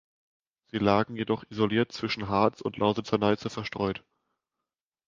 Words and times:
Sie 0.71 0.79
lagen 0.79 1.15
jedoch 1.15 1.43
isoliert 1.51 1.91
zwischen 1.91 2.27
Harz 2.27 2.61
und 2.61 2.77
Lausitzer 2.77 3.19
Neiße 3.19 3.51
verstreut. 3.51 4.03